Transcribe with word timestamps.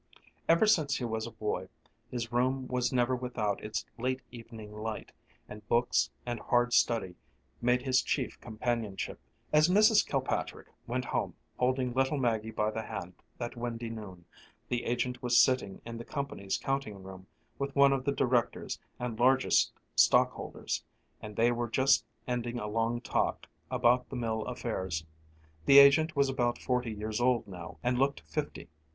Ever 0.49 0.65
since 0.65 0.95
he 0.97 1.05
was 1.05 1.27
a 1.27 1.31
boy 1.31 1.69
his 2.09 2.31
room 2.31 2.67
was 2.67 2.91
never 2.91 3.15
without 3.15 3.63
its 3.63 3.85
late 3.99 4.23
evening 4.31 4.73
light, 4.75 5.11
and 5.47 5.67
books 5.67 6.09
and 6.25 6.39
hard 6.39 6.73
study 6.73 7.13
made 7.61 7.83
his 7.83 8.01
chief 8.01 8.41
companionship. 8.41 9.19
As 9.53 9.69
Mrs. 9.69 10.03
Kilpatrick 10.03 10.69
went 10.87 11.05
home 11.05 11.35
holding 11.59 11.93
little 11.93 12.17
Maggie 12.17 12.49
by 12.49 12.71
the 12.71 12.81
hand 12.81 13.13
that 13.37 13.55
windy 13.55 13.91
noon, 13.91 14.25
the 14.69 14.85
agent 14.85 15.21
was 15.21 15.37
sitting 15.37 15.83
in 15.85 15.99
the 15.99 16.03
company's 16.03 16.57
counting 16.57 17.03
room 17.03 17.27
with 17.59 17.75
one 17.75 17.93
of 17.93 18.03
the 18.03 18.11
directors 18.11 18.79
and 18.99 19.19
largest 19.19 19.71
stockholders, 19.95 20.83
and 21.21 21.35
they 21.35 21.51
were 21.51 21.69
just 21.69 22.03
ending 22.27 22.57
a 22.57 22.65
long 22.65 23.01
talk 23.01 23.45
about 23.69 24.09
the 24.09 24.15
mill 24.15 24.41
affairs. 24.45 25.05
The 25.67 25.77
agent 25.77 26.15
was 26.15 26.27
about 26.27 26.57
forty 26.57 26.91
years 26.91 27.21
old 27.21 27.47
now 27.47 27.77
and 27.83 27.99
looked 27.99 28.21
fifty. 28.21 28.67